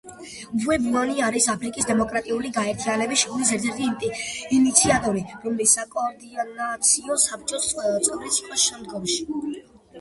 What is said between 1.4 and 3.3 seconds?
აფრიკის დემოკრატიული გაერთიანების